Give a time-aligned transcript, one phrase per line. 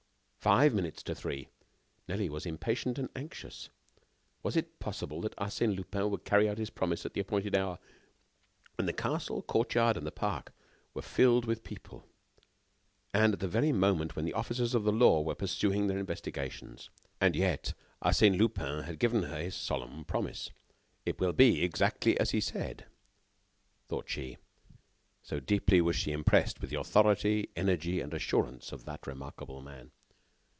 [0.43, 3.69] Five minutes to three!....Nelly was impatient and anxious.
[4.41, 7.77] Was it possible that Arsène Lupin would carry out his promise at the appointed hour,
[8.73, 10.51] when the castle, the courtyard, and the park
[10.95, 12.07] were filled with people,
[13.13, 16.89] and at the very moment when the officers of the law were pursuing their investigations?
[17.21, 20.49] And yet....Arsène Lupin had given her his solemn promise.
[21.05, 22.87] "It will be exactly as he said,"
[23.89, 24.37] thought she,
[25.21, 29.91] so deeply was she impressed with the authority, energy and assurance of that remarkable man.